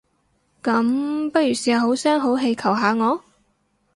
[0.63, 3.21] 噉，不如試下好聲好氣求下我？